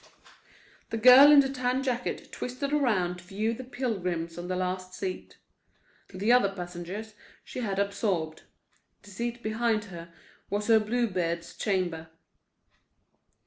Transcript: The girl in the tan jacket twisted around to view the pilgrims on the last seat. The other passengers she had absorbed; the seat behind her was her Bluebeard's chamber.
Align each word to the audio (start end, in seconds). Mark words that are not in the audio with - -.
The 0.89 0.97
girl 0.97 1.31
in 1.31 1.41
the 1.41 1.49
tan 1.49 1.83
jacket 1.83 2.31
twisted 2.31 2.73
around 2.73 3.17
to 3.17 3.23
view 3.25 3.53
the 3.53 3.63
pilgrims 3.63 4.35
on 4.35 4.47
the 4.47 4.55
last 4.55 4.95
seat. 4.95 5.37
The 6.09 6.31
other 6.31 6.49
passengers 6.51 7.13
she 7.43 7.59
had 7.59 7.77
absorbed; 7.77 8.41
the 9.03 9.11
seat 9.11 9.43
behind 9.43 9.85
her 9.93 10.11
was 10.49 10.65
her 10.65 10.79
Bluebeard's 10.79 11.55
chamber. 11.55 12.09